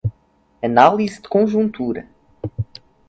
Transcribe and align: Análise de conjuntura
Análise 0.63 1.21
de 1.21 1.27
conjuntura 1.29 2.07